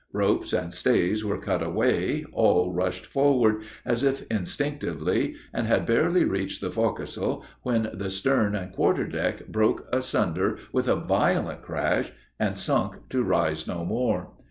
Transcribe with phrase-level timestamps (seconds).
[0.13, 6.25] Ropes and stays were cut away all rushed forward, as if instinctively, and had barely
[6.25, 12.11] reached the forecastle, when the stern and quarter deck broke asunder with a violent crash,
[12.39, 14.31] and sunk to rise no more.